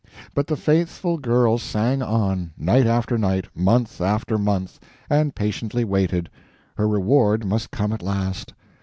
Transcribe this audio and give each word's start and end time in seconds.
But 0.33 0.47
the 0.47 0.57
faithful 0.57 1.19
girl 1.19 1.59
sang 1.59 2.01
on, 2.01 2.53
night 2.57 2.87
after 2.87 3.19
night, 3.19 3.45
month 3.55 4.01
after 4.01 4.39
month, 4.39 4.79
and 5.11 5.35
patiently 5.35 5.83
waited; 5.83 6.27
her 6.75 6.87
reward 6.87 7.45
must 7.45 7.69
come 7.69 7.93
at 7.93 8.01
last. 8.01 8.55